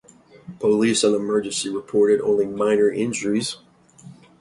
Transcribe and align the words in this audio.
Police 0.59 1.03
and 1.03 1.13
emergency 1.15 1.69
reported 1.69 2.21
only 2.21 2.47
minor 2.47 2.89
injuries. 2.89 3.57